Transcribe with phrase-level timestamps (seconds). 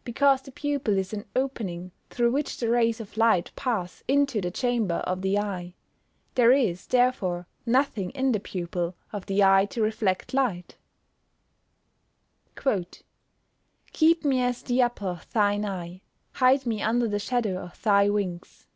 [0.04, 4.52] _Because the pupil is an opening through which the rays of light pass into the
[4.52, 5.74] chamber of the eye.
[6.36, 10.76] There is, therefore, nothing in the pupil, of the eye to reflect light.
[12.56, 13.02] [Verse:
[13.90, 16.02] "Keep me as the apple of thine eye;
[16.34, 18.68] hide me under the shadow of thy wings."